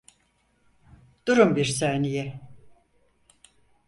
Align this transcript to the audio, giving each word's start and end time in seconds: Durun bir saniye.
Durun 1.27 1.55
bir 1.55 1.65
saniye. 1.65 2.39